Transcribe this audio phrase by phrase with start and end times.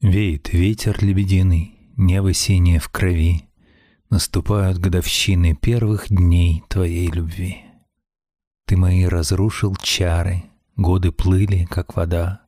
[0.00, 3.50] Веет ветер лебединый, небо синее в крови,
[4.10, 7.58] Наступают годовщины первых дней твоей любви.
[8.66, 10.42] Ты мои разрушил чары,
[10.74, 12.40] годы плыли, как вода.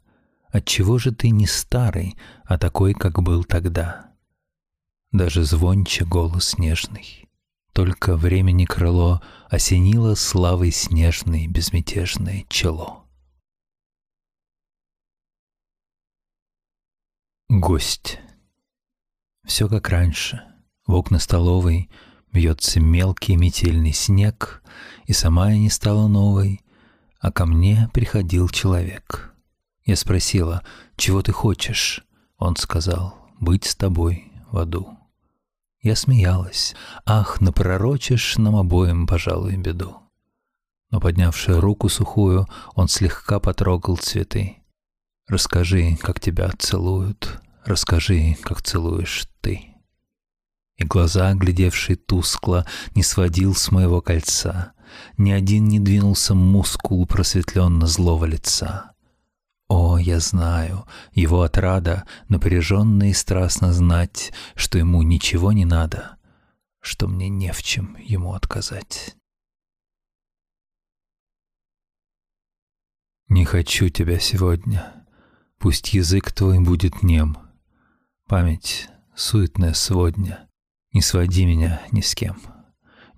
[0.50, 4.10] Отчего же ты не старый, а такой, как был тогда?
[5.12, 7.28] Даже звонче голос нежный.
[7.72, 13.01] Только времени крыло осенило славой снежной безмятежное чело.
[17.54, 18.18] Гость.
[19.44, 20.40] Все как раньше—
[20.86, 21.90] в окна столовой
[22.32, 24.62] бьется мелкий метельный снег,
[25.04, 26.62] И сама я не стала новой,
[27.20, 29.34] а ко мне приходил человек.
[29.84, 30.62] Я спросила,
[30.96, 32.02] чего ты хочешь?
[32.38, 34.96] Он сказал, быть с тобой в аду.
[35.82, 36.74] Я смеялась,
[37.04, 39.98] ах, напророчишь нам обоим, пожалуй, беду.
[40.90, 44.61] Но, поднявши руку сухую, он слегка потрогал цветы.
[45.28, 49.72] Расскажи, как тебя целуют, расскажи, как целуешь ты
[50.82, 54.72] и глаза, глядевшие тускло, не сводил с моего кольца.
[55.16, 58.92] Ни один не двинулся мускул просветленно злого лица.
[59.68, 66.18] О, я знаю, его отрада напряженно и страстно знать, что ему ничего не надо,
[66.80, 69.16] что мне не в чем ему отказать.
[73.28, 75.01] Не хочу тебя сегодня,
[75.62, 77.38] пусть язык твой будет нем,
[78.26, 80.48] память суетная сводня,
[80.92, 82.42] не своди меня ни с кем.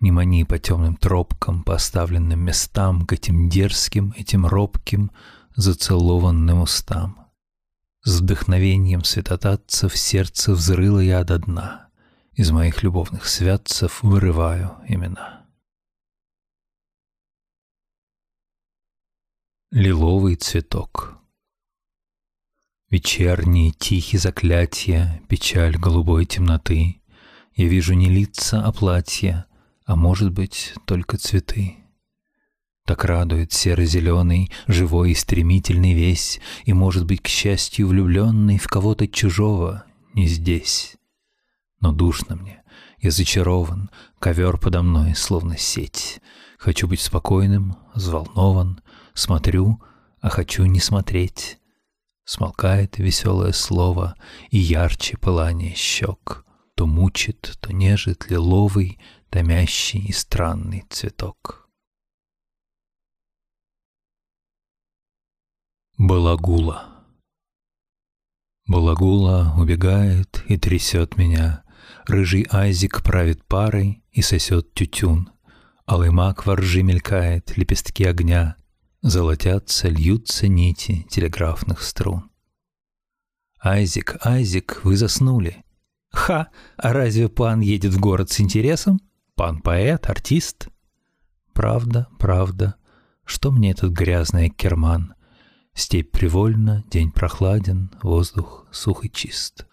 [0.01, 5.11] Не мани по темным тропкам, поставленным местам, К этим дерзким, этим робким,
[5.57, 7.31] зацелованным устам.
[8.03, 11.89] С вдохновением святотатца в сердце взрыла я до дна.
[12.35, 15.47] Из моих любовных святцев вырываю имена.
[19.71, 21.24] Лиловый цветок
[22.95, 27.03] Вечерние тихие заклятия, Печаль голубой темноты—
[27.57, 29.47] я вижу не лица, а платья,
[29.85, 31.75] а может быть, только цветы.
[32.87, 39.09] Так радует серо-зеленый, живой и стремительный весь, И, может быть, к счастью, влюбленный в кого-то
[39.09, 39.83] чужого,
[40.13, 40.97] не здесь.
[41.81, 42.63] Но душно мне,
[42.99, 46.21] я зачарован, ковер подо мной, словно сеть.
[46.59, 48.81] Хочу быть спокойным, взволнован,
[49.15, 49.83] смотрю,
[50.21, 51.59] а хочу не смотреть.
[52.25, 54.17] Смолкает веселое слово,
[54.51, 56.45] и ярче пылание щек.
[56.75, 58.99] То мучит, то нежит лиловый,
[59.31, 61.69] томящий и странный цветок.
[65.97, 66.95] Балагула.
[68.67, 71.63] Балагула убегает и трясет меня,
[72.07, 75.31] Рыжий Айзик правит парой и сосет тютюн,
[75.87, 78.57] Алый мак во ржи мелькает, лепестки огня,
[79.05, 82.31] Золотятся, льются нити телеграфных струн.
[83.61, 85.63] Айзик, Айзик, вы заснули.
[86.11, 86.49] Ха,
[86.79, 89.03] а разве пан едет в город с интересом?
[89.35, 90.69] Пан поэт, артист?
[91.53, 92.77] Правда, правда.
[93.27, 95.13] Что мне этот грязный керман?
[95.75, 99.67] Степь привольна, день прохладен, воздух сух и чист.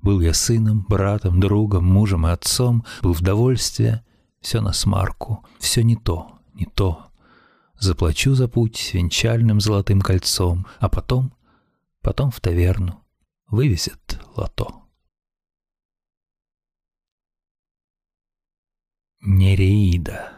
[0.00, 4.02] Был я сыном, братом, другом, мужем и отцом, был в довольстве,
[4.40, 7.10] все на смарку, все не то, не то.
[7.84, 11.34] Заплачу за путь венчальным золотым кольцом, а потом,
[12.00, 13.04] потом в таверну
[13.46, 14.84] вывезет лото.
[19.20, 20.32] Нереида.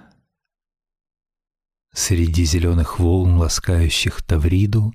[1.93, 4.93] Среди зеленых волн, ласкающих Тавриду,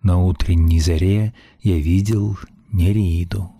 [0.00, 2.38] На утренней заре я видел
[2.72, 3.52] Нереиду.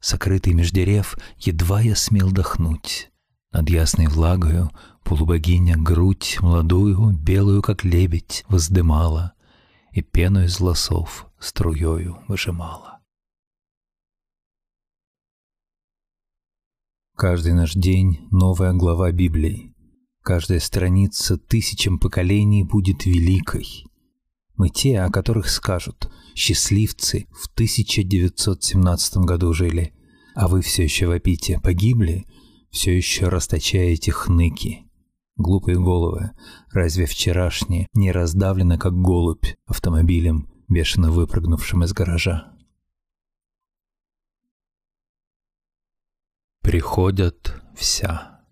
[0.00, 3.12] Сокрытый меж дерев, едва я смел дохнуть.
[3.52, 4.70] Над ясной влагою
[5.04, 9.32] полубогиня грудь Молодую, белую, как лебедь, воздымала
[9.92, 13.00] И пену из волосов струёю выжимала.
[17.16, 19.74] Каждый наш день— новая глава Библии.
[20.22, 23.86] Каждая страница тысячам поколений будет великой.
[24.56, 29.94] Мы те, о которых скажут «счастливцы в 1917 году жили»,
[30.34, 32.26] а вы все еще вопите «погибли»,
[32.70, 34.84] все еще расточаете хныки.
[35.36, 36.32] Глупые головы,
[36.72, 42.58] разве вчерашнее не раздавлено, как голубь, автомобилем, бешено выпрыгнувшим из гаража?
[46.68, 48.42] приходят вся.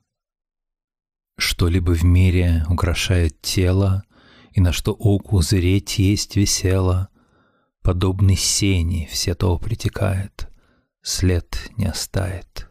[1.36, 4.04] Что-либо в мире украшает тело,
[4.52, 7.10] и на что оку зреть есть весело,
[7.82, 10.48] подобный сени все то притекает,
[11.02, 12.65] след не оставит.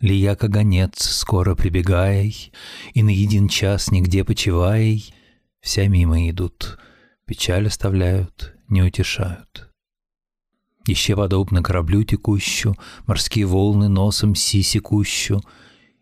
[0.00, 2.52] Лия гонец, скоро прибегай,
[2.94, 5.12] и на един час нигде почивай,
[5.60, 6.78] вся мимо идут,
[7.26, 9.68] печаль оставляют, не утешают.
[10.86, 15.42] Еще подобно кораблю текущу, Морские волны носом сисекущу,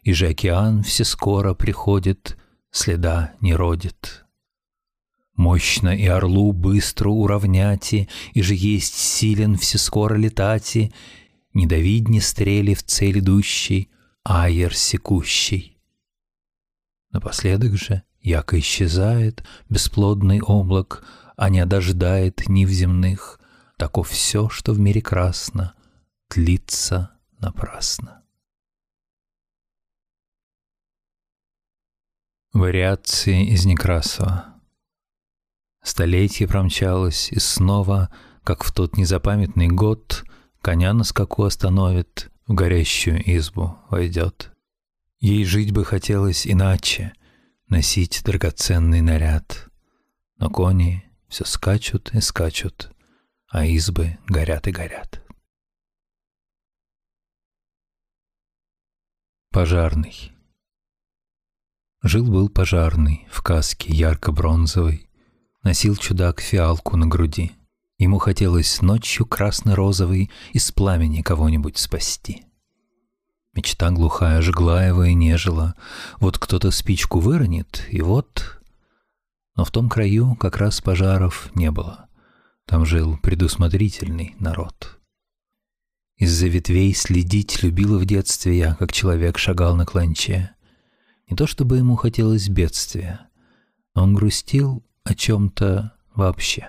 [0.02, 2.36] И же океан все скоро приходит,
[2.70, 4.26] Следа не родит.
[5.34, 10.92] Мощно и орлу быстро уравняти, И же есть силен все скоро летати,
[11.56, 13.90] Не давидни стрели в цель идущей,
[14.24, 15.80] Айер секущий.
[17.12, 21.02] Напоследок же, яко исчезает Бесплодный облак,
[21.34, 23.40] А не одождает нив земных,
[23.78, 25.74] Тако все, что в мире красно,
[26.28, 28.22] Тлится напрасно.
[32.52, 34.60] Вариации из Некрасова
[35.82, 38.10] Столетие промчалось, и снова,
[38.44, 40.22] как в тот незапамятный год,
[40.66, 44.50] Коня на скаку остановит, в горящую избу войдет.
[45.20, 47.12] Ей жить бы хотелось иначе,
[47.68, 49.68] носить драгоценный наряд.
[50.38, 52.90] Но кони все скачут и скачут,
[53.48, 55.22] а избы горят и горят.
[59.52, 60.32] Пожарный
[62.02, 65.08] Жил-был пожарный в каске ярко-бронзовой,
[65.62, 67.52] Носил чудак фиалку на груди.
[67.98, 72.44] Ему хотелось ночью красно-розовый из пламени кого-нибудь спасти.
[73.54, 75.74] Мечта глухая жгла его и нежила.
[76.20, 78.60] Вот кто-то спичку выронит, и вот...
[79.56, 82.10] Но в том краю как раз пожаров не было.
[82.66, 84.98] Там жил предусмотрительный народ.
[86.18, 90.50] Из-за ветвей следить любила в детстве я, как человек шагал на кланче.
[91.30, 93.28] Не то чтобы ему хотелось бедствия.
[93.94, 96.68] Он грустил о чем-то вообще.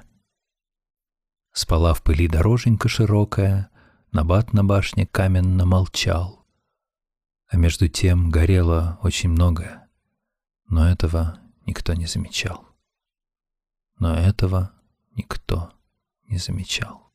[1.57, 3.71] Спала в пыли дороженька широкая,
[4.12, 6.45] Набат на башне каменно молчал.
[7.48, 9.89] А между тем горело очень многое,
[10.68, 12.63] но этого никто не замечал.
[13.98, 14.71] Но этого
[15.15, 15.74] никто
[16.27, 17.06] не замечал.